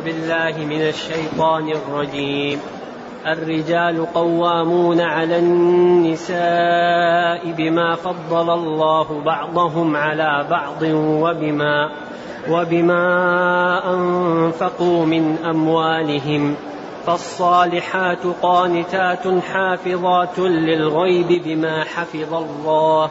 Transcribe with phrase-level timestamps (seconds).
[0.00, 2.60] أعوذ بالله من الشيطان الرجيم.
[3.26, 6.40] الرجال قوامون على النساء
[7.52, 11.90] بما فضل الله بعضهم على بعض وبما
[12.50, 13.04] وبما
[13.94, 16.54] أنفقوا من أموالهم.
[17.06, 23.10] فالصالحات قانتات حافظات للغيب بما حفظ الله.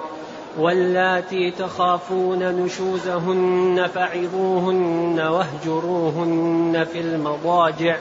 [0.57, 7.97] واللاتي تخافون نشوزهن فعظوهن واهجروهن في المضاجع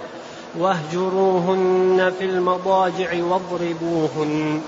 [0.59, 4.62] واهجروهن في المضاجع واضربوهن.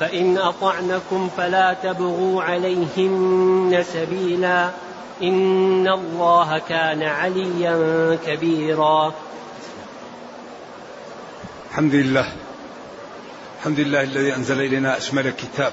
[0.00, 4.70] فإن أطعنكم فلا تبغوا عليهن سبيلا.
[5.22, 9.12] إن الله كان عليا كبيرا.
[11.70, 12.32] الحمد لله.
[13.58, 15.72] الحمد لله الذي أنزل إلينا أشمل الكتاب.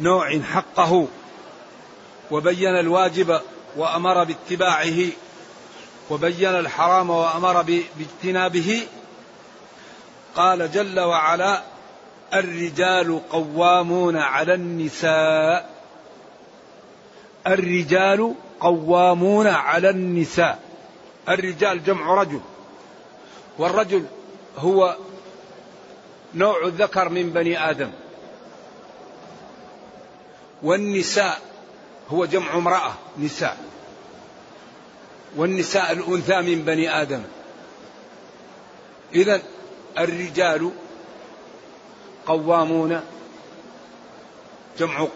[0.00, 1.06] نوع حقه
[2.30, 3.40] وبين الواجب
[3.76, 5.08] وأمر باتباعه
[6.10, 8.86] وبين الحرام وأمر باجتنابه.
[10.36, 11.62] قال جل وعلا
[12.34, 15.70] الرجال قوامون على النساء.
[17.46, 20.60] الرجال قوامون على النساء.
[21.28, 22.40] الرجال جمع رجل.
[23.58, 24.04] والرجل
[24.58, 24.96] هو
[26.34, 27.90] نوع الذكر من بني آدم.
[30.62, 31.40] والنساء
[32.08, 33.56] هو جمع امرأة نساء.
[35.36, 37.22] والنساء الأنثى من بني آدم.
[39.14, 39.42] إذا
[39.98, 40.70] الرجال
[42.26, 43.00] قوامون
[44.78, 45.08] جمع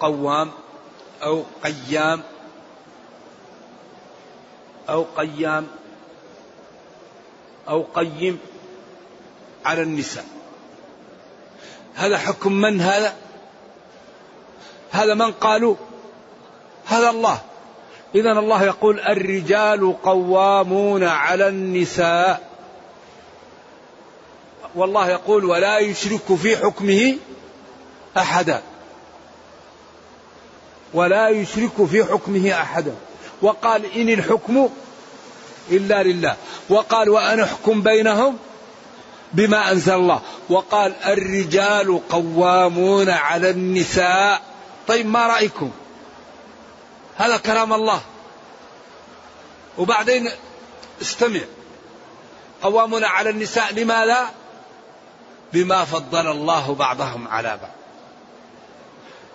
[0.00, 0.50] قوام
[1.22, 2.22] أو قيام
[4.88, 5.66] أو قيام
[7.68, 8.38] أو قيم
[9.64, 10.26] على النساء.
[11.94, 13.16] هذا حكم من هذا؟
[14.94, 15.74] هذا من قالوا؟
[16.86, 17.38] هذا الله.
[18.14, 22.50] إذا الله يقول الرجال قوامون على النساء.
[24.74, 27.16] والله يقول ولا يشرك في حكمه
[28.16, 28.62] أحدا.
[30.94, 32.94] ولا يشرك في حكمه أحدا.
[33.42, 34.68] وقال إن الحكم
[35.70, 36.36] إلا لله.
[36.68, 38.36] وقال وأن أحكم بينهم
[39.32, 40.20] بما أنزل الله.
[40.50, 44.53] وقال الرجال قوامون على النساء.
[44.88, 45.70] طيب ما رأيكم؟
[47.16, 48.00] هذا كلام الله.
[49.78, 50.30] وبعدين
[51.02, 51.40] استمع.
[52.62, 54.30] قوامنا على النساء لماذا؟
[55.52, 57.70] بما فضل الله بعضهم على بعض.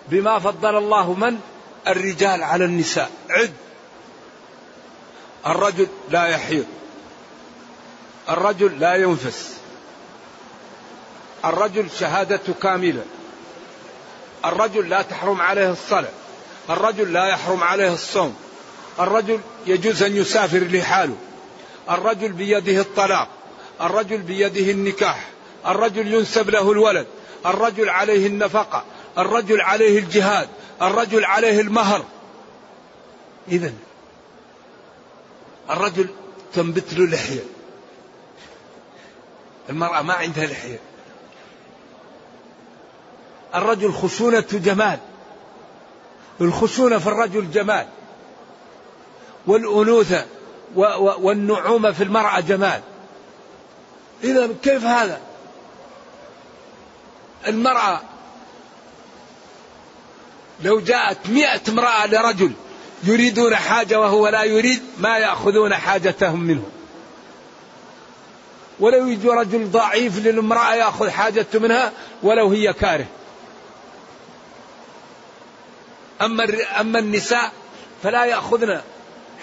[0.08, 1.40] بما فضل الله من؟
[1.88, 3.10] الرجال على النساء.
[3.30, 3.52] عد.
[5.46, 6.66] الرجل لا يحيض.
[8.28, 9.56] الرجل لا ينفس.
[11.44, 13.04] الرجل شهادته كاملة.
[14.44, 16.10] الرجل لا تحرم عليه الصلاة
[16.70, 18.36] الرجل لا يحرم عليه الصوم
[19.00, 21.16] الرجل يجوز أن يسافر لحاله
[21.90, 23.28] الرجل بيده الطلاق
[23.80, 25.28] الرجل بيده النكاح
[25.66, 27.06] الرجل ينسب له الولد
[27.46, 28.84] الرجل عليه النفقة
[29.18, 30.48] الرجل عليه الجهاد
[30.82, 32.04] الرجل عليه المهر.
[33.48, 33.72] إذا
[35.70, 36.08] الرجل
[36.54, 37.42] تنبت له لحية
[39.70, 40.78] المرأة ما عندها لحية.
[43.54, 44.98] الرجل خشونة جمال.
[46.40, 47.86] الخشونة في الرجل جمال.
[49.46, 50.26] والأنوثة
[51.18, 52.80] والنعومة في المرأة جمال.
[54.24, 55.20] إذا كيف هذا؟
[57.46, 58.00] المرأة
[60.62, 62.52] لو جاءت مئة امرأة لرجل
[63.04, 66.62] يريدون حاجة وهو لا يريد ما يأخذون حاجتهم منه.
[68.80, 71.92] ولو يجي رجل ضعيف للمرأة يأخذ حاجته منها
[72.22, 73.06] ولو هي كاره.
[76.22, 76.48] أما
[76.80, 77.52] أما النساء
[78.02, 78.80] فلا يأخذن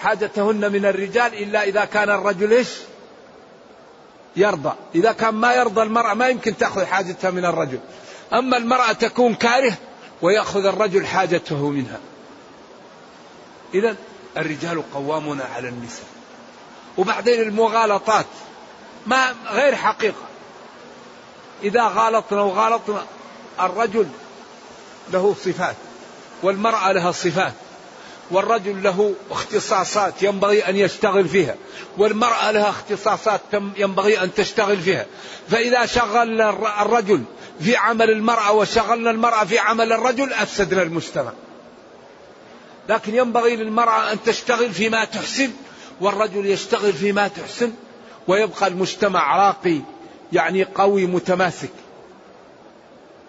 [0.00, 2.68] حاجتهن من الرجال إلا إذا كان الرجل إيش؟
[4.36, 4.72] يرضى.
[4.94, 7.80] إذا كان ما يرضى المرأة ما يمكن تأخذ حاجتها من الرجل.
[8.32, 9.74] أما المرأة تكون كاره
[10.22, 11.98] ويأخذ الرجل حاجته منها.
[13.74, 13.96] إذا
[14.36, 16.06] الرجال قوامون على النساء.
[16.98, 18.26] وبعدين المغالطات
[19.06, 20.28] ما غير حقيقة.
[21.62, 23.04] إذا غالطنا وغالطنا
[23.60, 24.08] الرجل
[25.12, 25.76] له صفات.
[26.42, 27.52] والمرأة لها صفات.
[28.30, 31.54] والرجل له اختصاصات ينبغي أن يشتغل فيها.
[31.98, 33.40] والمرأة لها اختصاصات
[33.76, 35.06] ينبغي أن تشتغل فيها.
[35.50, 36.40] فإذا شغل
[36.80, 37.22] الرجل
[37.60, 41.32] في عمل المرأة وشغلنا المرأة في عمل الرجل أفسدنا المجتمع.
[42.88, 45.50] لكن ينبغي للمرأة أن تشتغل فيما تحسن
[46.00, 47.72] والرجل يشتغل فيما تحسن
[48.28, 49.80] ويبقى المجتمع راقي
[50.32, 51.70] يعني قوي متماسك.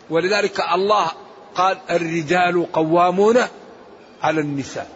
[0.10, 1.12] ولذلك الله
[1.56, 3.38] قال الرجال قوامون
[4.22, 4.90] على النساء.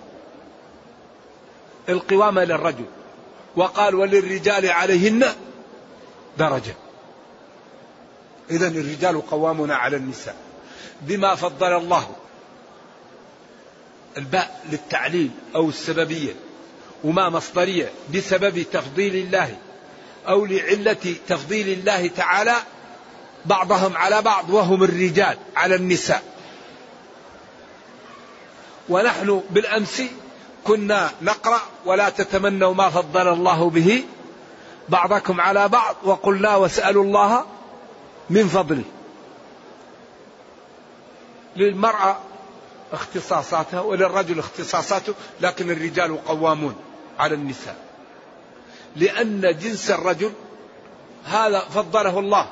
[1.89, 2.85] القوامة للرجل
[3.55, 5.25] وقال وللرجال عليهن
[6.37, 6.75] درجة.
[8.51, 10.35] إذا الرجال قوامون على النساء.
[11.01, 12.07] بما فضل الله
[14.17, 16.33] الباء للتعليل أو السببية
[17.03, 19.57] وما مصدرية بسبب تفضيل الله
[20.27, 22.55] أو لعلة تفضيل الله تعالى
[23.45, 26.23] بعضهم على بعض وهم الرجال على النساء.
[28.89, 30.01] ونحن بالأمس
[30.63, 34.03] كنا نقرأ ولا تتمنوا ما فضل الله به
[34.89, 37.45] بعضكم على بعض وقلنا واسألوا الله
[38.29, 38.83] من فضله
[41.55, 42.17] للمرأة
[42.93, 46.75] اختصاصاتها وللرجل اختصاصاته لكن الرجال قوامون
[47.19, 47.75] على النساء.
[48.95, 50.31] لأن جنس الرجل
[51.25, 52.47] هذا فضله الله.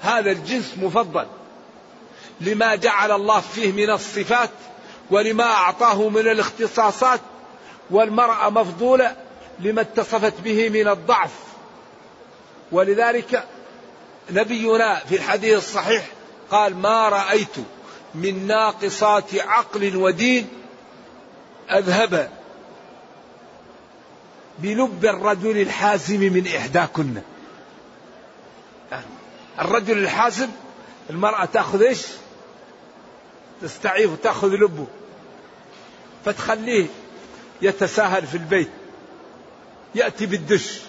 [0.00, 1.26] هذا الجنس مفضل.
[2.40, 4.50] لما جعل الله فيه من الصفات
[5.10, 7.20] ولما أعطاه من الاختصاصات
[7.90, 9.16] والمرأة مفضولة
[9.60, 11.30] لما اتصفت به من الضعف.
[12.72, 13.44] ولذلك
[14.30, 16.06] نبينا في الحديث الصحيح
[16.50, 17.56] قال ما رأيت
[18.14, 20.48] من ناقصات عقل ودين
[21.70, 22.30] أذهب
[24.58, 27.14] بلب الرجل الحازم من إحداكن.
[29.60, 30.48] الرجل الحازم
[31.10, 32.06] المرأة تأخذ إيش؟
[33.64, 34.86] تستعيف وتأخذ لبه.
[36.24, 36.86] فتخليه
[37.62, 38.70] يتساهل في البيت.
[39.94, 40.80] يأتي بالدش.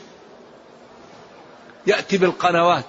[1.87, 2.85] يأتي بالقنوات.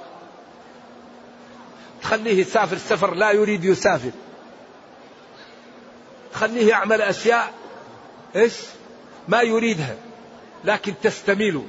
[2.02, 4.10] تخليه يسافر سفر لا يريد يسافر.
[6.32, 7.54] تخليه يعمل أشياء
[8.36, 8.54] إيش؟
[9.28, 9.96] ما يريدها
[10.64, 11.62] لكن تستميل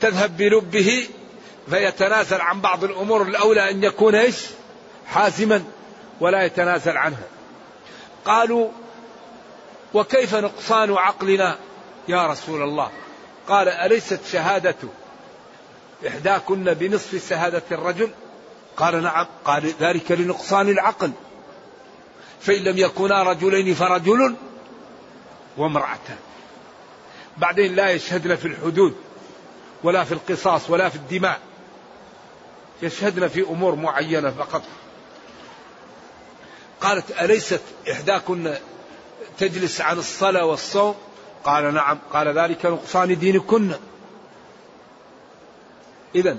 [0.00, 1.08] تذهب بلبه
[1.70, 4.36] فيتنازل عن بعض الأمور الأولى أن يكون إيش؟
[5.06, 5.64] حازما.
[6.20, 7.26] ولا يتنازل عنها.
[8.24, 8.68] قالوا
[9.94, 11.58] وكيف نقصان عقلنا
[12.08, 12.90] يا رسول الله؟
[13.48, 14.76] قال أليست شهادة
[16.08, 18.10] إحداكن بنصف شهادة الرجل؟
[18.76, 21.10] قال نعم قال ذلك لنقصان العقل.
[22.40, 24.34] فإن لم يكونا رجلين فرجل
[25.56, 26.16] وامرأتان
[27.36, 28.96] بعدين لا يشهدن في الحدود
[29.82, 31.40] ولا في القصاص ولا في الدماء.
[32.82, 34.62] يشهدن في أمور معينة فقط.
[36.80, 37.60] قالت أليست
[37.92, 38.54] إحداكن
[39.38, 40.94] تجلس عن الصلاة والصوم؟
[41.44, 41.98] قال نعم.
[42.12, 43.74] قال ذلك نقصان دينكن.
[46.14, 46.36] إذا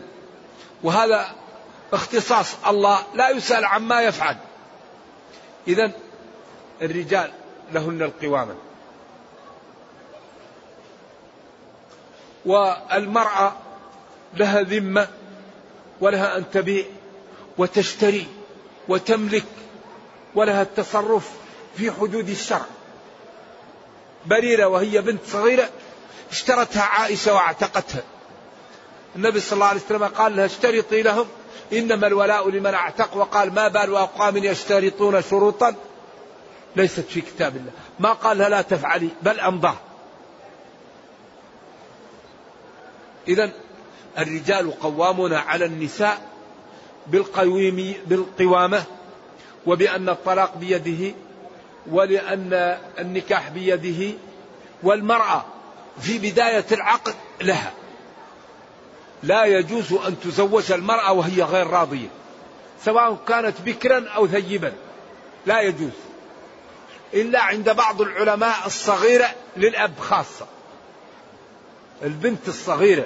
[0.83, 1.36] وهذا
[1.94, 2.56] اختصاص.
[2.68, 4.38] الله لا يسأل عما يفعل.
[5.68, 5.91] إذا
[6.81, 7.31] الرجال
[7.71, 8.56] لهن القوامة.
[12.45, 13.53] والمرأة
[14.33, 15.07] لها ذمة
[16.01, 16.85] ولها أن تبيع
[17.57, 18.27] وتشتري
[18.88, 19.45] وتملك
[20.36, 21.30] ولها التصرف
[21.78, 22.66] في حدود الشرع.
[24.26, 25.70] بريرة وهي بنت صغيرة
[26.31, 28.04] اشترتها عائشة واعتقتها.
[29.16, 31.28] النبي صلى الله عليه وسلم قال لها اشترطي لهم
[31.74, 35.76] إنما الولاء لمن أعتق وقال ما بال أقوام يشترطون شروطا؟
[36.76, 37.71] ليست في كتاب الله.
[38.00, 39.76] ما قال لها لا تفعلي بل أمضاه
[43.28, 43.52] إذا
[44.18, 46.21] الرجال قوامون على النساء
[47.07, 48.83] بالقويم بالقوامة
[49.69, 51.16] وبأن الطلاق بيده
[51.92, 54.14] ولأن النكاح بيده
[54.83, 55.45] والمرأة
[56.02, 57.73] في بداية العقد لها.
[59.23, 62.07] لا يجوز أن تزوج المرأة وهي غير راضية
[62.85, 64.73] سواء كانت بكرا أو ثيبا.
[65.45, 65.92] لا يجوز.
[67.14, 70.45] إلا عند بعض العلماء الصغيرة للأب خاصة.
[72.04, 73.06] البنت الصغيرة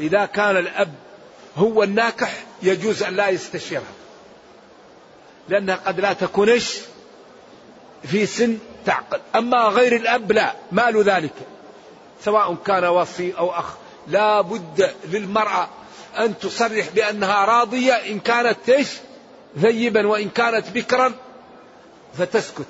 [0.00, 0.94] إذا كان الأب
[1.56, 4.03] هو الناكح يجوز أن لا يستشيرها.
[5.48, 6.78] لأنها قد لا تكونش
[8.04, 11.34] في سن تعقل أما غير الأب لا ما له ذلك.
[12.24, 13.74] سواء كان وصي أو أخ
[14.08, 15.68] لا بد للمرأة
[16.18, 18.88] أن تصرح بأنها راضية إن كانت إيش؟
[19.60, 21.12] ثيبا وإن كانت بكرا
[22.18, 22.66] فتسكت.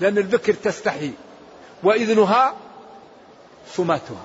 [0.00, 1.10] لأن البكر تستحي.
[1.82, 2.54] وإذنها
[3.72, 4.24] سماتها.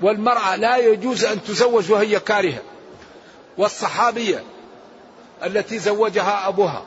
[0.00, 2.62] والمرأة لا يجوز أن تزوج وهي كارهة.
[3.58, 4.42] والصحابية
[5.44, 6.84] التي زوجها أبوها.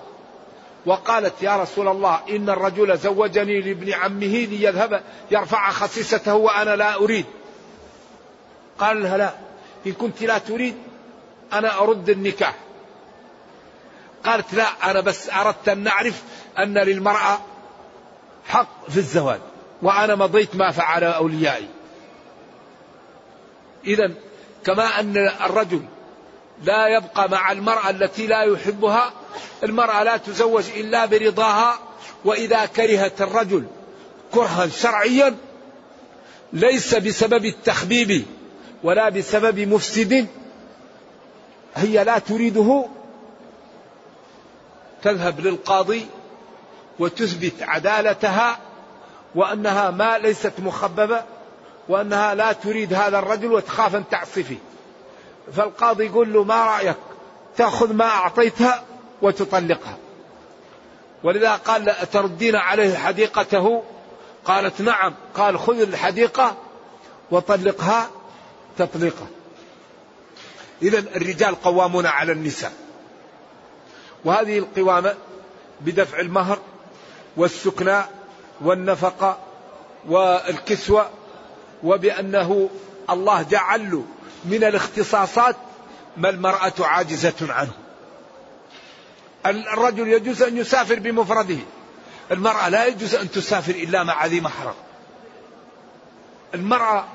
[0.85, 7.25] وقالت يا رسول الله إن الرجل زوجني لابن عمه ليذهب يرفع خسيسته وأنا لا أريد.
[8.79, 9.33] قال لها لا
[9.85, 10.75] إن كنت لا تريد
[11.53, 12.55] أنا أرد النكاح.
[14.25, 16.23] قالت لا أنا بس أردت أن نعرف
[16.59, 17.39] أن للمرأة
[18.47, 19.39] حق في الزواج
[19.81, 21.67] وأنا مضيت ما فعل أوليائي.
[23.87, 24.11] إذا
[24.65, 25.81] كما أن الرجل
[26.63, 29.13] لا يبقى مع المرأة التي لا يحبها.
[29.63, 31.79] المرأة لا تزوج إلا برضاها.
[32.25, 33.65] وإذا كرهت الرجل
[34.31, 35.35] كرها شرعيا
[36.53, 38.25] ليس بسبب التخبيب
[38.83, 40.27] ولا بسبب مفسد
[41.75, 42.85] هي لا تريده.
[45.03, 46.05] تذهب للقاضي
[46.99, 48.59] وتثبت عدالتها
[49.35, 51.23] وأنها ما ليست مخببة
[51.89, 54.57] وأنها لا تريد هذا الرجل وتخاف أن تعصفه.
[55.53, 56.95] فالقاضي يقول له ما رأيك؟
[57.57, 58.83] تأخذ ما أعطيتها
[59.21, 59.97] وتطلقها.
[61.23, 63.83] ولذا قال تردين عليه حديقته.
[64.45, 65.13] قالت نعم.
[65.35, 66.55] قال خذ الحديقة
[67.31, 68.09] وطلقها
[68.77, 69.27] تطليقه
[70.81, 72.73] اذا الرجال قوامون على النساء.
[74.25, 75.15] وهذه القوامة
[75.81, 76.59] بدفع المهر
[77.37, 78.01] والسكنى
[78.61, 79.37] والنفقة
[80.07, 81.09] والكسوة
[81.83, 82.69] وبأنه
[83.09, 84.03] الله جعل له
[84.45, 85.55] من الاختصاصات
[86.17, 87.71] ما المرأة عاجزة عنه.
[89.45, 91.57] الرجل يجوز أن يسافر بمفرده.
[92.31, 94.73] المرأة لا يجوز أن تسافر إلا مع ذي محرم.
[96.53, 97.05] المرأة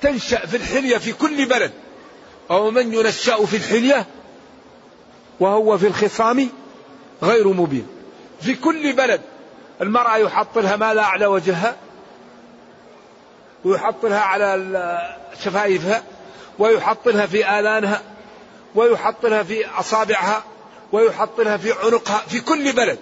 [0.00, 1.72] تنشأ في الحلية في كل بلد.
[2.50, 4.06] أو من ينشأ في الحلية
[5.40, 6.48] وهو في الخصام
[7.22, 7.86] غير مبين.
[8.40, 9.20] في كل بلد
[9.80, 11.76] المرأة يحط لها ماذا على وجهها
[13.64, 14.98] ويحط لها على
[15.44, 16.02] شفايفها
[16.60, 18.02] ويحط لها في آذانها
[18.74, 20.44] ويحط لها في أصابعها
[20.92, 22.98] ويحط لها في عنقها في كل بلد.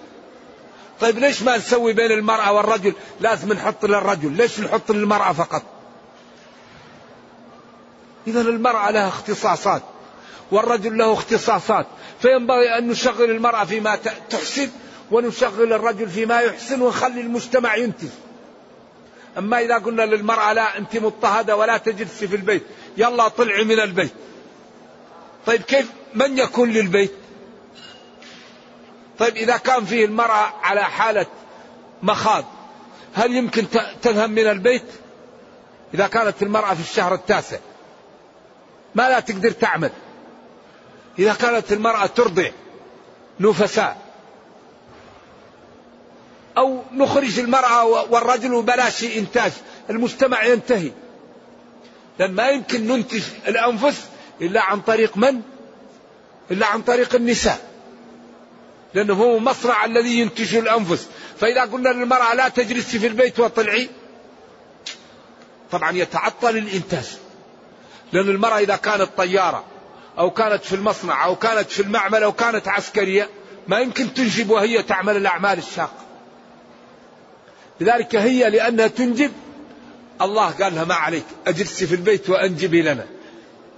[0.99, 4.31] طيب ليش ما نسوي بين المرأة والرجل؟ لازم نحط للرجل.
[4.31, 5.63] ليش نحط للمرأة فقط؟
[8.27, 9.81] إذا المرأة لها اختصاصات
[10.51, 11.85] والرجل له اختصاصات.
[12.21, 13.99] فينبغي أن نشغل المرأة فيما
[14.29, 14.69] تحسن
[15.11, 18.09] ونشغل الرجل فيما يحسن ونخلي المجتمع ينتج.
[19.37, 22.63] أما إذا قلنا للمرأة لا أنت مضطهدة ولا تجلسي في البيت.
[22.97, 24.13] يلا طلعي من البيت.
[25.45, 27.11] طيب كيف من يكون للبيت؟
[29.19, 31.25] طيب إذا كان فيه المرأة على حالة
[32.03, 32.45] مخاض
[33.13, 33.65] هل يمكن
[34.01, 34.85] تذهب من البيت؟
[35.93, 37.57] إذا كانت المرأة في الشهر التاسع
[38.95, 39.91] ما لا تقدر تعمل.
[41.19, 42.49] إذا كانت المرأة ترضع
[43.39, 43.97] نفساء
[46.57, 49.51] أو نخرج المرأة والرجل وبلاش إنتاج
[49.89, 50.91] المجتمع ينتهي.
[52.19, 54.05] لأن ما يمكن ننتج الأنفس
[54.41, 55.41] إلا عن طريق من؟
[56.51, 57.69] إلا عن طريق النساء.
[58.93, 61.07] لأنه هو مصنع الذي ينتج الأنفس.
[61.39, 63.89] فإذا قلنا للمرأة لا تجلسي في البيت وطلعي
[65.71, 67.05] طبعا يتعطل الإنتاج.
[68.13, 69.63] لأن المرأة إذا كانت طيارة
[70.17, 73.29] أو كانت في المصنع أو كانت في المعمل أو كانت عسكرية
[73.67, 76.05] ما يمكن تنجب وهي تعمل الأعمال الشاقة.
[77.79, 79.31] لذلك هي لأنها تنجب
[80.21, 83.05] الله قال لها ما عليك أجلسي في البيت وأنجبي لنا.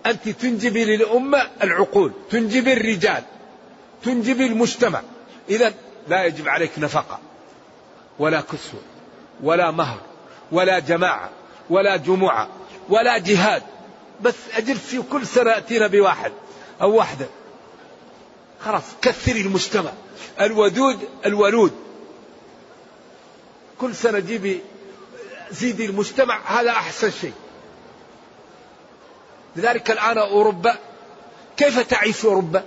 [0.06, 3.24] أنت تنجبي للأمة العقول تنجبي الرجال
[4.04, 5.02] تنجبي المجتمع.
[5.50, 5.74] إذا
[6.08, 7.20] لا يجب عليك نفقة
[8.20, 8.82] ولا كسوة
[9.44, 10.00] ولا مهر
[10.52, 11.30] ولا جماعة
[11.70, 12.50] ولا جمعة
[12.90, 13.64] ولا جهاد.
[14.22, 16.32] بس أجلسي كل سنة أتينا بواحد
[16.82, 17.26] أو واحدة.
[18.60, 19.92] خلاص كثري المجتمع.
[20.42, 21.72] الودود الولود.
[23.78, 24.62] كل سنة جيبي
[25.52, 27.34] زيدي المجتمع هذا أحسن شيء.
[29.56, 30.76] لذلك الآن أوروبا
[31.58, 32.64] كيف تعيش أوروبا؟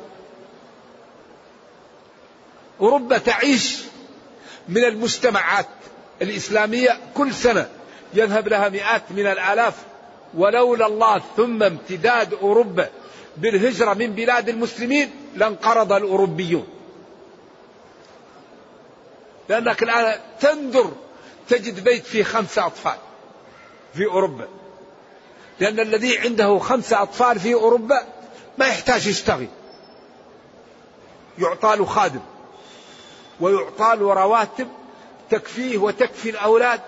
[2.80, 3.78] أوروبا تعيش
[4.68, 5.66] من المجتمعات
[6.22, 7.68] الإسلامية كل سنة
[8.14, 9.74] يذهب لها مئات من الآلاف.
[10.34, 12.88] ولولا الله ثم امتداد أوروبا
[13.36, 16.66] بالهجرة من بلاد المسلمين لانقرض الأوروبيون.
[19.48, 20.90] لأنك الآن تندر
[21.48, 22.96] تجد بيت فيه خمسة أطفال
[23.94, 24.48] في أوروبا.
[25.60, 28.06] لأن الذي عنده خمسة أطفال في أوروبا
[28.58, 29.48] ما يحتاج يشتغل.
[31.38, 32.20] يعطى له خادم
[33.40, 34.68] ويعطى له رواتب
[35.30, 36.80] تكفيه وتكفي الأولاد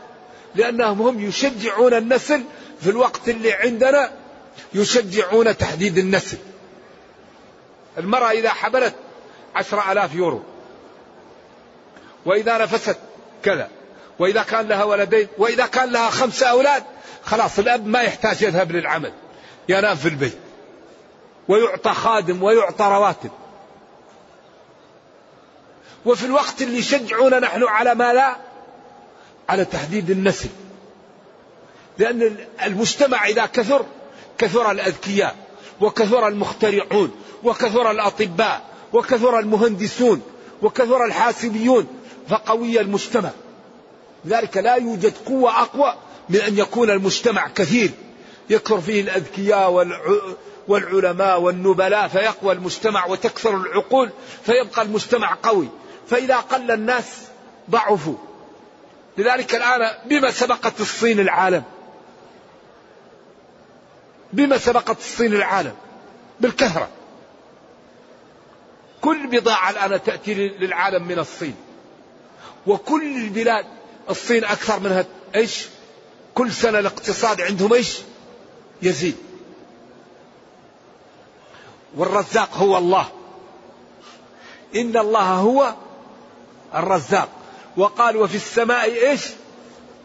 [0.55, 2.43] لأنهم هم يشجعون النسل
[2.81, 4.13] في الوقت اللي عندنا
[4.75, 6.39] يشجعون تحديد النسل.
[7.99, 8.95] المرأة إذا حبلت
[9.55, 10.43] عشرة ألاف يورو
[12.27, 12.97] وإذا نفست
[13.43, 13.71] كذا.
[14.19, 16.85] وإذا كان لها ولدين وإذا كان لها خمسة أولاد
[17.25, 19.13] خلاص الأب ما يحتاج يذهب للعمل
[19.69, 20.39] ينام في البيت
[21.49, 23.31] ويعطى خادم ويعطى رواتب.
[26.07, 28.37] وفي الوقت اللي يشجعونا نحن على ما لا
[29.49, 30.49] على تحديد النسل.
[31.99, 33.87] لأن المجتمع إذا كثر
[34.39, 35.37] كثر الأذكياء
[35.81, 37.11] وكثر المخترعون
[37.45, 40.23] وكثر الأطباء وكثر المهندسون
[40.63, 41.87] وكثر الحاسبيون
[42.29, 43.31] فقوي المجتمع.
[44.27, 45.95] لذلك لا يوجد قوة أقوى
[46.29, 47.91] من أن يكون المجتمع كثير.
[48.51, 49.87] يكثر فيه الأذكياء
[50.69, 54.11] والعلماء والنبلاء فيقوى المجتمع وتكثر العقول
[54.43, 55.69] فيبقى المجتمع قوي.
[56.09, 57.23] فإذا قل الناس
[57.71, 58.15] ضعفوا.
[59.19, 61.63] لذلك الآن بما سبقت الصين العالم؟
[64.33, 65.75] بما سبقت الصين العالم؟
[66.41, 66.89] بالكثرة
[69.01, 71.55] كل بضاعة الآن تأتي للعالم من الصين.
[72.67, 73.76] وكل البلاد
[74.11, 75.67] الصين أكثر منها إيش؟
[76.35, 77.99] كل سنة الاقتصاد عندهم إيش؟
[78.83, 79.17] يزيد.
[81.97, 83.09] والرزاق هو الله.
[84.77, 85.75] إن الله هو
[86.75, 87.29] الرزاق.
[87.77, 89.21] وقال وفي السماء إيش؟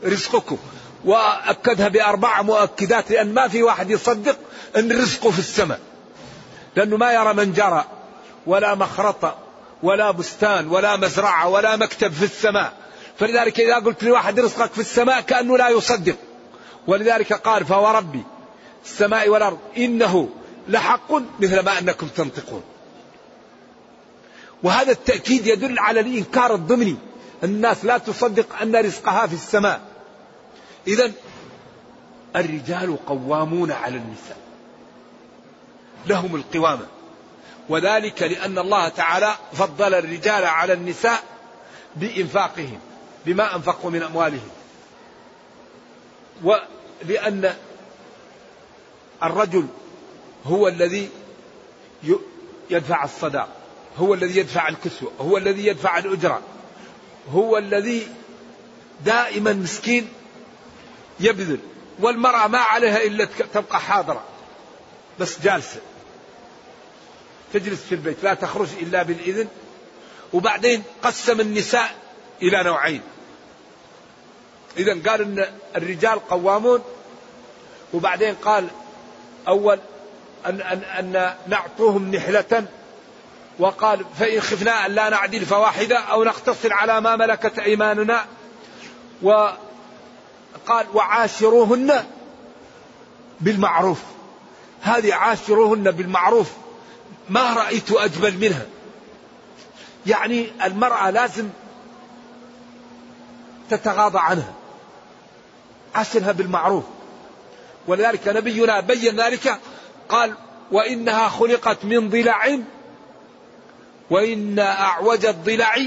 [0.04, 0.58] رزقكم.
[1.06, 4.38] وأكدها بأربع مؤكدات لأن ما في واحد يصدق
[4.76, 5.80] أن رزقه في السماء.
[6.76, 7.86] لأنه ما يرى من جرى
[8.48, 9.38] ولا مخرطة
[9.84, 12.81] ولا بستان ولا مزرعة ولا مكتب في السماء.
[13.18, 16.16] فلذلك إذا قلت لواحد رزقك في السماء كأنه لا يصدق.
[16.88, 18.24] ولذلك قال فهو ربي
[18.86, 20.30] السماء والأرض إنه
[20.68, 22.64] لحق مثل ما أنكم تنطقون.
[24.64, 26.96] وهذا التأكيد يدل على الإنكار الضمني.
[27.44, 29.82] الناس لا تصدق أن رزقها في السماء.
[30.88, 31.12] إذا
[32.36, 34.38] الرجال قوامون على النساء.
[36.08, 36.86] لهم القوامة.
[37.70, 41.24] وذلك لأن الله تعالى فضل الرجال على النساء
[41.96, 42.80] بإنفاقهم.
[43.26, 44.50] بما أنفقوا من أموالهم.
[46.44, 47.56] ولأن
[49.24, 49.68] الرجل
[50.46, 51.10] هو الذي
[52.70, 53.50] يدفع الصداق
[53.98, 56.42] هو الذي يدفع الكسوة هو الذي يدفع الأجرة
[57.32, 58.08] هو الذي
[59.06, 60.10] دائما مسكين
[61.20, 61.60] يبذل
[62.00, 64.24] والمرأة ما عليها إلا تبقى حاضرة
[65.20, 65.80] بس جالسة.
[67.54, 69.48] تجلس في البيت لا تخرج إلا بالإذن.
[70.34, 72.01] وبعدين قسم النساء
[72.42, 73.02] إلى نوعين.
[74.78, 76.82] إذا قال أن الرجال قوامون
[77.94, 78.68] وبعدين قال
[79.48, 79.80] أول
[80.46, 82.66] أن, أن, أن نعطوهم نحلة
[83.60, 88.26] وقال فإن خفنا أن لا نعدل فواحدة أو نقتصر على ما ملكت أيماننا
[89.22, 92.06] وقال وعاشروهن
[93.40, 94.00] بالمعروف.
[94.82, 96.52] هذه عاشروهن بالمعروف
[97.30, 98.66] ما رأيت أجمل منها.
[100.06, 101.50] يعني المرأة لازم
[103.72, 104.54] تتغاضى عنها
[105.96, 106.84] عاشرها بالمعروف.
[107.88, 109.60] ولذلك نبينا بين ذلك
[110.10, 110.36] قال
[110.72, 112.60] وإنها خلقت من ضلع
[114.10, 115.78] وإن أعوج الضلع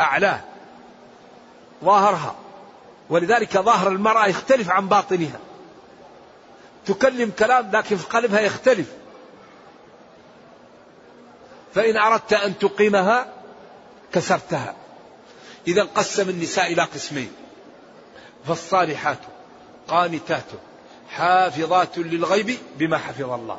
[0.00, 0.40] أعلاه
[1.84, 2.34] ظاهرها.
[3.10, 5.38] ولذلك ظاهر المرأة يختلف عن باطنها.
[6.86, 8.86] تكلم كلام لكن في قلبها يختلف.
[11.74, 13.26] فإن أردت أن تقيمها
[14.12, 14.74] كسرتها.
[15.66, 17.32] إذا قسم النساء إلى قسمين.
[18.46, 19.18] فالصالحات
[19.88, 20.44] قانتات
[21.10, 23.58] حافظات للغيب بما حفظ الله.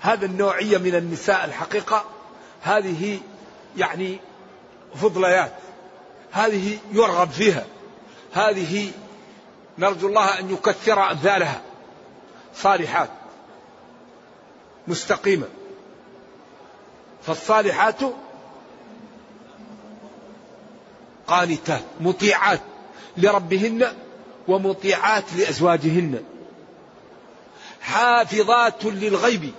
[0.00, 2.04] هذا النوعية من النساء الحقيقة
[2.62, 3.20] هذه
[3.76, 4.18] يعني
[4.94, 5.52] فضليات.
[6.32, 7.66] هذه يرغب فيها.
[8.32, 8.92] هذه
[9.78, 11.62] نرجو الله أن يكثر أمثالها.
[12.54, 13.10] صالحات
[14.88, 15.46] مستقيمة.
[17.22, 18.00] فالصالحات
[21.30, 22.60] قانتات مطيعات
[23.16, 23.92] لربهن
[24.48, 26.24] ومطيعات لأزواجهن.
[27.80, 29.52] حافظات للغيب.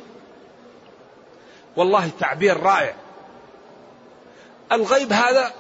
[1.75, 2.95] والله تعبير رائع.
[4.71, 5.53] الغيب هذا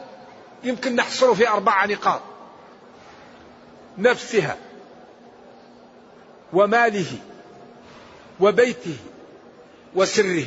[0.63, 2.21] يمكن نحصره في أربع نقاط.
[3.97, 4.57] نفسها
[6.53, 7.17] وماله
[8.39, 8.97] وبيته
[9.95, 10.45] وسره.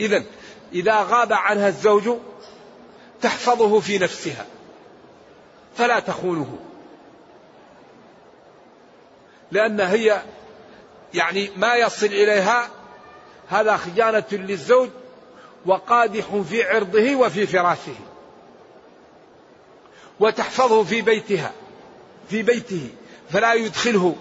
[0.00, 0.24] إذا
[0.72, 2.08] إذا غاب عنها الزوج
[3.22, 4.46] تحفظه في نفسها.
[5.76, 6.58] فلا تخونه.
[9.52, 10.22] لأن هي
[11.14, 12.70] يعني ما يصل إليها
[13.48, 14.88] هذا خيانة للزوج
[15.66, 17.94] وقادح في عرضه وفي فراشه.
[20.20, 21.52] وتحفظه في بيتها
[22.28, 22.88] في بيته.
[23.30, 24.16] فلا يدخله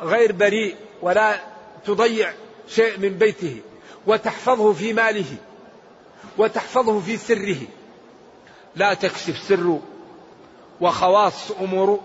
[0.00, 1.40] غير بريء ولا
[1.86, 2.32] تضيع
[2.68, 3.60] شيء من بيته.
[4.06, 5.36] وتحفظه في ماله
[6.38, 7.56] وتحفظه في سره.
[8.76, 9.82] لا تكشف سره
[10.80, 12.00] وخواص أمور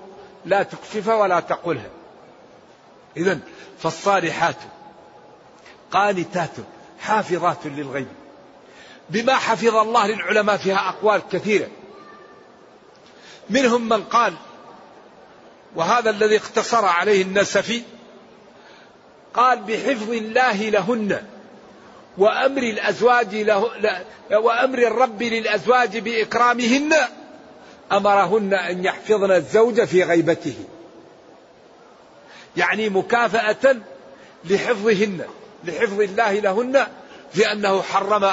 [0.45, 1.89] لا تكشفها ولا تقولها.
[3.17, 3.39] إذا
[3.79, 4.55] فالصالحات
[5.91, 6.51] قانتات
[6.99, 8.07] حافظات للغيب.
[9.09, 11.67] بما حفظ الله للعلماء فيها أقوال كثيرة.
[13.49, 14.33] منهم من قال
[15.75, 17.83] وهذا الذي اقتصر عليه النسفي
[19.33, 21.23] قال بحفظ الله لهن
[22.17, 23.69] وأمر الأزواج له
[24.31, 26.93] وأمر الرب للأزواج بإكرامهن.
[27.91, 30.55] أمرهن أن يحفظن الزوج في غيبته.
[32.57, 33.75] يعني مكافأة
[34.45, 35.21] لحفظهن
[35.63, 36.87] لحفظ الله لهن
[37.31, 38.31] في أنه حرم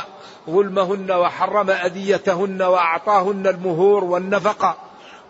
[0.51, 4.77] ظلمهن وحرم أذيتهن وأعطاهن المهور والنفقة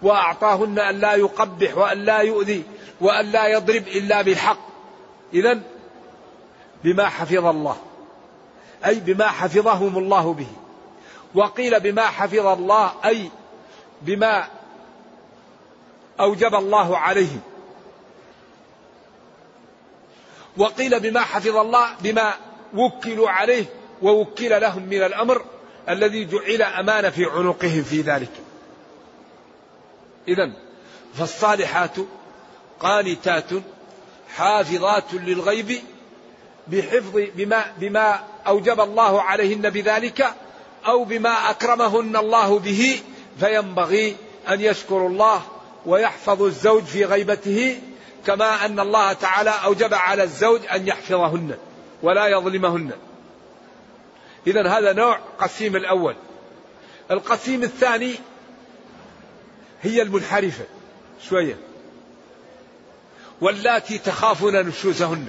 [0.02, 2.62] وأعطاهن أن لا يقبح وأن لا يؤذي
[3.00, 4.58] وأن لا يضرب إلا بالحق.
[5.34, 5.60] إذا
[6.84, 7.76] بما حفظ الله.
[8.86, 10.46] أي بما حفظهم الله به.
[11.34, 13.30] وقيل بما حفظ الله أي
[14.02, 14.48] بما
[16.20, 17.40] أوجب الله عليهم
[20.56, 22.34] وقيل بما حفظ الله بما
[22.74, 23.64] وكلوا عليه
[24.02, 25.44] ووكل لهم من الأمر
[25.88, 28.32] الذي جعل أمانة في عنقهم في ذلك.
[30.28, 30.52] إذا
[31.14, 31.96] فالصالحات
[32.80, 33.50] قانتات
[34.36, 35.80] حافظات للغيب
[36.68, 40.34] بحفظ بما بما أوجب الله عليهن بذلك
[40.86, 43.00] أو بما أكرمهن الله به
[43.40, 44.16] فينبغي
[44.48, 45.42] أن يشكروا الله
[45.86, 47.80] ويحفظ الزوج في غيبته
[48.26, 51.56] كما أن الله تعالى أوجب على الزوج أن يحفظهن
[52.02, 52.90] ولا يظلمهن.
[54.46, 56.14] إذا هذا نوع قسيم الأول.
[57.10, 58.14] القسيم الثاني
[59.82, 60.64] هي المنحرفة
[61.28, 61.56] شوية
[63.40, 65.28] واللاتي تخافون نشوزهن.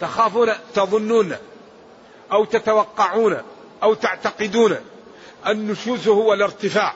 [0.00, 1.36] تخافون تظنون
[2.32, 3.42] أو تتوقعون
[3.82, 4.76] أو تعتقدون
[5.46, 6.94] النشوز هو الارتفاع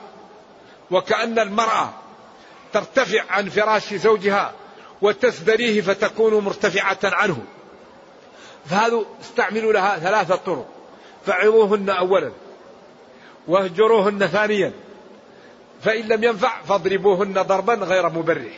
[0.90, 1.90] وكأن المرأة
[2.72, 4.52] ترتفع عن فراش زوجها
[5.02, 7.42] وتسدريه فتكون مرتفعة عنه.
[8.66, 10.66] فهذا استعملوا لها ثلاثة طرق.
[11.26, 12.32] فعظوهن أولا
[13.48, 14.72] واهجروهن ثانيا
[15.82, 18.52] فإن لم ينفع فاضربوهن ضربا غير مبرح.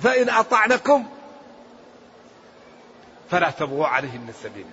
[0.00, 1.06] فإن أطعنكم
[3.30, 4.66] فلا تبغوا عليهن السبيل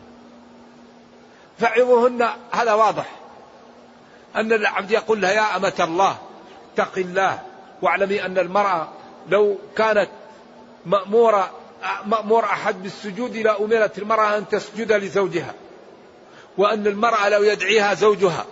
[1.60, 3.06] فعظوهن هذا واضح.
[4.36, 6.18] أن العبد يقول لها يا أمة الله
[6.74, 7.42] اتق الله
[7.82, 8.88] واعلمي أن المرأة
[9.30, 10.10] لو كانت
[10.86, 11.52] مأمورة
[12.06, 15.54] مأمور أحد بالسجود لأمرت المرأة أن تسجد لزوجها.
[16.58, 18.46] وأن المرأة لو يدعيها زوجها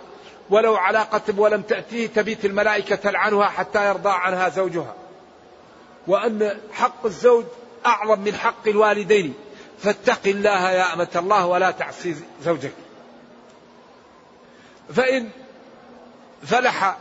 [0.50, 4.94] ولو علاقة ولم تأتيه تبيت الملائكة تلعنها حتى يرضى عنها زوجها.
[6.06, 7.44] وأن حق الزوج
[7.86, 9.34] أعظم من حق الوالدين.
[9.82, 12.72] فاتق الله يا أمة الله ولا تعصي زوجك.
[14.94, 15.30] فإن
[16.42, 16.96] فلح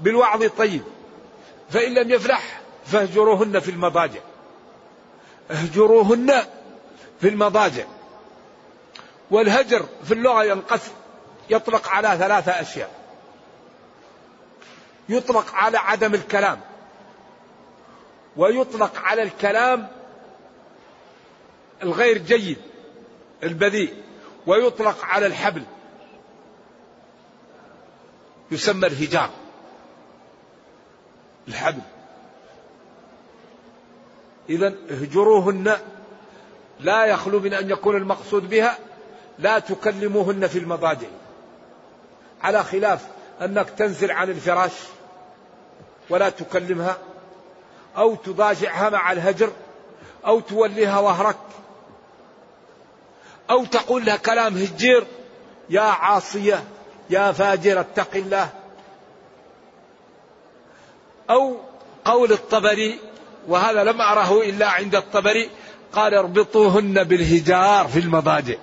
[0.00, 0.82] بالوعظ طيب
[1.70, 4.20] فإن لم يفلح فاهجروهن في المضاجع.
[5.50, 6.42] اهجروهن
[7.20, 7.84] في المضاجع.
[9.30, 10.92] والهجر في اللغة ينقسم
[11.50, 12.90] يطلق على ثلاثة أشياء.
[15.08, 16.60] يطلق على عدم الكلام
[18.36, 19.88] ويطلق على الكلام
[21.82, 22.58] الغير جيد
[23.42, 23.94] البذيء
[24.46, 25.62] ويطلق على الحبل.
[28.50, 29.30] يسمى الهجار.
[31.48, 31.82] الحبل.
[34.48, 35.76] إذا اهجروهن
[36.80, 38.78] لا يخلو من أن يكون المقصود بها
[39.38, 41.08] لا تكلموهن في المضاجع.
[42.42, 43.06] على خلاف
[43.42, 44.72] أنك تنزل عن الفراش
[46.10, 46.98] ولا تكلمها
[47.96, 49.52] أو تضاجعها مع الهجر
[50.26, 51.36] أو توليها ظهرك.
[53.50, 55.06] أو تقول لها كلام هجير
[55.70, 56.64] يا عاصية
[57.10, 58.48] يا فاجر اتق الله.
[61.30, 61.56] أو
[62.04, 62.98] قول الطبري
[63.48, 65.50] وهذا لم أره إلا عند الطبري
[65.92, 68.56] قال اربطوهن بالهجار في المضاجع.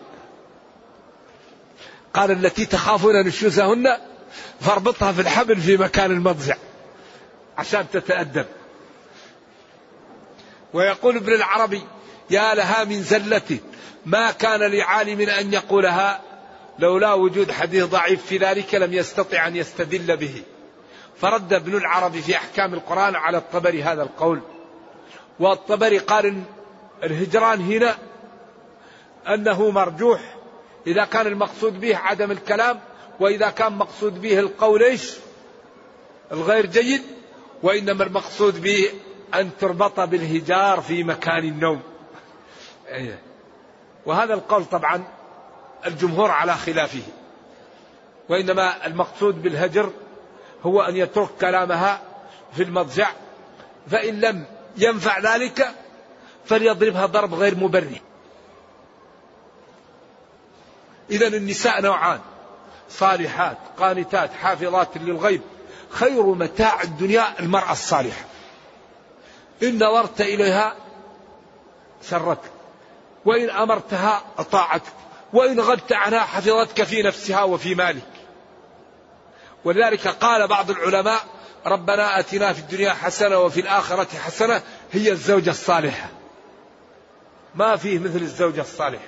[2.13, 3.97] قال التي تخافون نشوزهن
[4.62, 6.56] فاربطها في الحبل في مكان المضجع
[7.58, 8.45] عشان تتأدب.
[10.73, 11.84] ويقول ابن العربي
[12.29, 13.59] يا لها من زلة.
[14.05, 16.21] ما كان لعالم أن يقولها.
[16.79, 20.43] لولا وجود حديث ضعيف في ذلك لم يستطع أن يستدل به.
[21.21, 24.41] فرد ابن العربي في أحكام القرآن على الطبري هذا القول.
[25.39, 26.43] والطبري قال
[27.03, 27.95] الهجران هنا
[29.27, 30.35] أنه مرجوح.
[30.87, 32.79] إذا كان المقصود به عدم الكلام
[33.19, 35.11] وإذا كان مقصود به القول إيش؟
[36.31, 37.01] الغير جيد.
[37.63, 38.89] وإنما المقصود به
[39.35, 41.81] أن تربط بالهجار في مكان النوم.
[42.88, 43.19] إيه.
[44.06, 45.04] وهذا القول طبعا
[45.86, 47.04] الجمهور على خلافه.
[48.30, 49.91] وإنما المقصود بالهجر
[50.63, 52.02] هو أن يترك كلامها
[52.54, 53.10] في المضجع
[53.91, 54.45] فإن لم
[54.78, 55.71] ينفع ذلك
[56.45, 58.02] فليضربها ضرب غير مبرر.
[61.12, 62.19] إذا النساء نوعان
[62.89, 65.41] صالحات قانتات حافظات للغيب
[65.89, 68.26] خير متاع الدنيا المرأة الصالحة.
[69.63, 70.76] إن نظرت إليها
[72.02, 72.57] سرتك
[73.27, 74.93] وإن أمرتها أطاعتك
[75.33, 78.07] وإن غبت عنها حفظتك في نفسها وفي مالك
[79.65, 81.25] ولذلك قال بعض العلماء
[81.65, 84.61] ربنا آتنا في الدنيا حسنة وفي الآخرة حسنة
[84.91, 86.09] هي الزوجة الصالحة.
[87.55, 89.07] ما فيه مثل الزوجة الصالحة.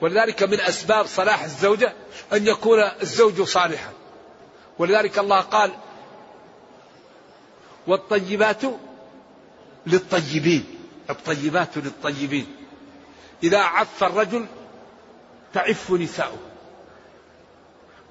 [0.00, 1.92] ولذلك من أسباب صلاح الزوجة
[2.32, 3.92] أن يكون الزوج صالحا.
[4.78, 5.72] ولذلك الله قال:
[7.86, 8.62] والطيبات
[9.86, 10.64] للطيبين،
[11.10, 12.63] الطيبات للطيبين.
[13.44, 14.46] إذا عف الرجل
[15.54, 16.38] تعف نساؤه.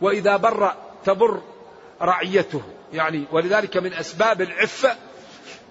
[0.02, 0.74] وإذا بر
[1.06, 1.42] تبر
[2.02, 2.62] رعيته.
[2.94, 4.96] يعني ولذلك من أسباب العفة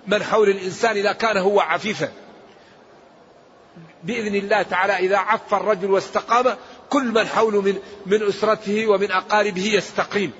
[0.06, 2.12] من حول الإنسان إذا كان هو عفيفا.
[4.02, 6.56] بإذن الله تعالى إذا عف الرجل واستقام
[6.90, 10.32] كل من حوله من من أسرته ومن أقاربه يستقيم.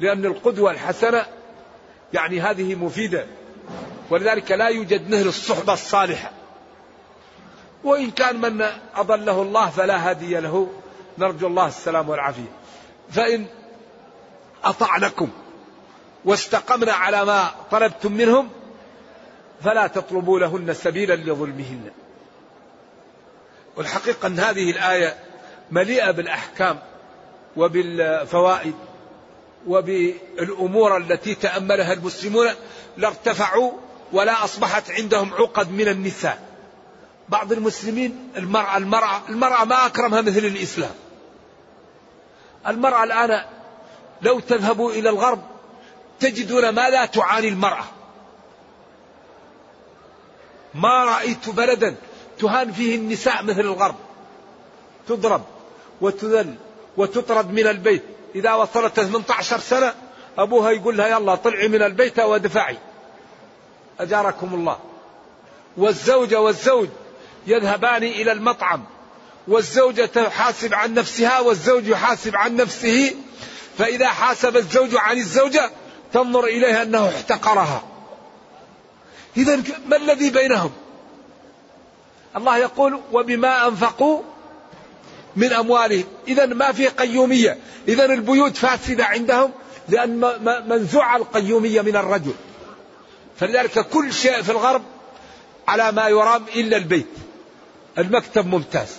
[0.00, 1.26] لأن القدوة الحسنة
[2.12, 3.26] يعني هذه مفيدة.
[4.10, 6.37] ولذلك لا يوجد مثل الصحبة الصالحة.
[7.84, 10.68] وإن كان من أضله الله فلا هادي له.
[11.18, 12.52] نرجو الله السلام والعافية.
[13.10, 13.46] فإن
[14.64, 15.28] أطعنكم
[16.24, 18.48] واستقمنا على ما طلبتم منهم
[19.64, 21.90] فلا تطلبوا لهن سبيلا لظلمهن.
[23.76, 25.16] والحقيقة أن هذه الآية
[25.70, 26.78] مليئة بالأحكام
[27.56, 28.74] وبالفوائد
[29.66, 32.48] وبالأمور التي تأملها المسلمون
[32.96, 33.72] لارتفعوا
[34.12, 36.47] ولا أصبحت عندهم عقد من النساء.
[37.28, 40.94] بعض المسلمين المرأة المرأة المرأة ما أكرمها مثل الإسلام.
[42.66, 43.44] المرأة الآن
[44.22, 45.42] لو تذهبوا إلى الغرب
[46.20, 47.84] تجدون ما لا تعاني المرأة.
[50.74, 51.96] ما رأيت بلدا
[52.38, 53.94] تهان فيه النساء مثل الغرب.
[55.08, 55.42] تضرب
[56.00, 56.54] وتذل
[56.96, 58.02] وتطرد من البيت.
[58.34, 59.94] إذا وصلت 18 سنة
[60.38, 62.78] أبوها يقول لها يلا طلعي من البيت وادفعي.
[64.00, 64.78] أجاركم الله.
[65.76, 66.88] والزوجة والزوج
[67.46, 68.84] يذهبان إلى المطعم
[69.48, 73.14] والزوجة تحاسب عن نفسها والزوج يحاسب عن نفسه
[73.78, 75.70] فإذا حاسب الزوج عن الزوجة
[76.12, 77.82] تنظر إليها أنه احتقرها.
[79.36, 80.70] إذا ما الذي بينهم؟
[82.36, 84.22] الله يقول وبما أنفقوا
[85.36, 87.58] من أموالهم إذا ما في قيومية.
[87.88, 89.50] إذا البيوت فاسدة عندهم
[89.88, 90.20] لأن
[90.68, 92.34] منزوع القيومية من الرجل.
[93.40, 94.82] فلذلك كل شيء في الغرب
[95.68, 97.27] على ما يرام إلا البيت.
[97.98, 98.96] المكتب ممتاز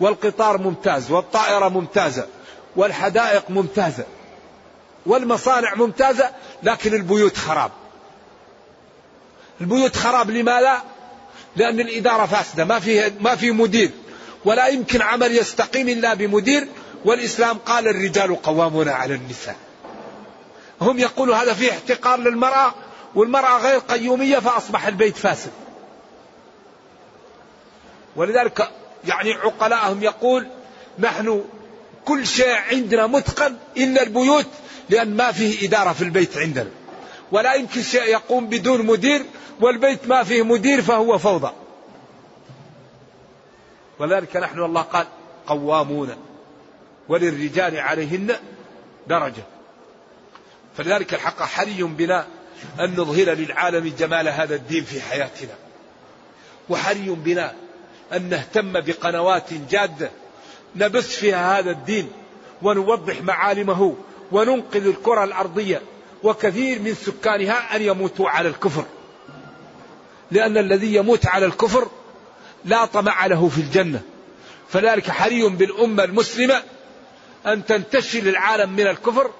[0.00, 2.26] والقطار ممتاز والطائرة ممتازة
[2.76, 4.04] والحدائق ممتازة
[5.06, 6.30] والمصانع ممتازة
[6.62, 7.70] لكن البيوت خراب.
[9.60, 10.82] البيوت خراب لماذا؟
[11.56, 13.90] لأن الإدارة فاسدة ما في ما في مدير
[14.44, 16.68] ولا يمكن عمل يستقيم إلا بمدير
[17.04, 19.56] والإسلام قال الرجال قوامون على النساء.
[20.80, 22.74] هم يقولوا هذا فيه احتقار للمرأة
[23.14, 25.50] والمرأة غير قيومية فأصبح البيت فاسد.
[28.16, 28.70] ولذلك
[29.08, 30.46] يعني عقلاءهم يقول
[30.98, 31.44] نحن
[32.04, 34.46] كل شيء عندنا متقن إلا البيوت
[34.90, 36.70] لأن ما فيه إدارة في البيت عندنا.
[37.32, 39.24] ولا يمكن شيء يقوم بدون مدير
[39.60, 41.52] والبيت ما فيه مدير فهو فوضى.
[43.98, 45.06] ولذلك نحن الله قال
[45.46, 46.16] قوامون
[47.08, 48.36] وللرجال عليهن
[49.06, 49.42] درجة.
[50.76, 52.26] فلذلك الحق حري بنا
[52.80, 55.54] أن نظهر للعالم جمال هذا الدين في حياتنا.
[56.68, 57.54] وحري بنا
[58.12, 60.10] أن نهتم بقنوات جادة
[60.76, 62.12] نبث فيها هذا الدين
[62.62, 63.96] ونوضح معالمه
[64.32, 65.82] وننقذ الكرة الأرضية
[66.22, 68.84] وكثير من سكانها أن يموتوا على الكفر.
[70.30, 71.88] لأن الذي يموت على الكفر
[72.64, 74.02] لا طمع له في الجنة.
[74.68, 76.62] فذلك حري بالأمة المسلمة
[77.46, 79.30] أن تنتشل العالم من الكفر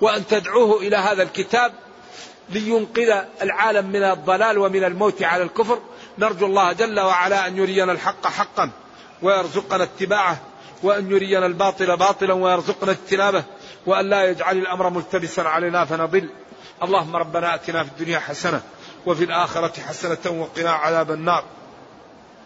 [0.00, 1.72] وأن تدعوه إلى هذا الكتاب
[2.50, 5.80] لينقذ العالم من الضلال ومن الموت على الكفر.
[6.18, 8.70] نرجو الله جل وعلا أن يرينا الحق حقا
[9.22, 10.40] ويرزقنا اتباعه
[10.82, 13.44] وأن يرينا الباطل باطلا ويرزقنا اجتنابه
[13.86, 16.28] وأن لا يجعل الأمر ملتبسا علينا فنضل.
[16.82, 18.62] اللهم ربنا أتنا في الدنيا حسنة
[19.06, 21.44] وفي الآخرة حسنة وقنا عذاب النار.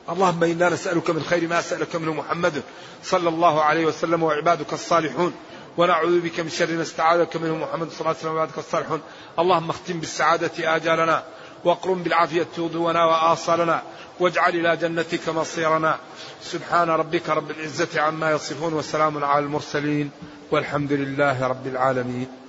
[0.09, 2.63] اللهم إنا نسألك من خير ما سألك منه محمد
[3.05, 5.35] صلى الله عليه وسلم وعبادك الصالحون
[5.77, 9.01] ونعوذ بك من شر ما استعاذك منه محمد صلى الله عليه وسلم وعبادك الصالحون.
[9.39, 11.23] اللهم اختم بالسعادة آجالنا
[11.65, 13.83] واقرم بالعافية غدونا وآصالنا
[14.21, 15.99] واجعل إلى جنتك مصيرنا.
[16.43, 20.11] سبحان ربك رب العزة عما يصفون وسلام على المرسلين
[20.51, 22.46] والحمد لله رب العالمين.